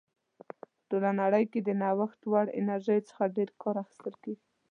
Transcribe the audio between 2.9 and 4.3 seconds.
څخه ډېر کار اخیستل